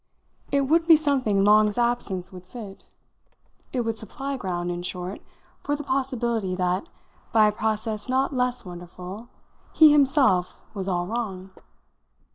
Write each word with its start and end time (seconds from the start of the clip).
It 0.51 0.61
would 0.61 0.87
be 0.87 0.95
something 0.95 1.43
Long's 1.43 1.77
absence 1.77 2.33
would 2.33 2.41
fit. 2.41 2.87
It 3.71 3.81
would 3.81 3.99
supply 3.99 4.35
ground, 4.35 4.71
in 4.71 4.81
short, 4.81 5.21
for 5.61 5.75
the 5.75 5.83
possibility 5.83 6.55
that, 6.55 6.89
by 7.31 7.47
a 7.47 7.51
process 7.51 8.09
not 8.09 8.33
less 8.33 8.65
wonderful, 8.65 9.29
he 9.73 9.91
himself 9.91 10.59
was 10.73 10.87
all 10.87 11.05
wrong. 11.05 11.51